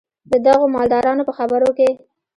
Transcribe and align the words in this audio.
د 0.31 0.33
دغو 0.47 0.65
مالدارانو 0.75 1.27
په 1.27 1.33
خبرو 1.37 1.69
کې. 1.77 1.89